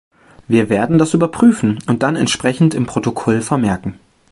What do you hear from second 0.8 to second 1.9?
das überprüfen